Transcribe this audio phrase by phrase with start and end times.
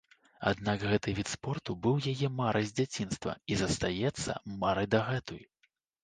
[0.51, 5.45] Аднак гэты від спорту быў яе марай з дзяцінства і застаецца марай дагэтуль.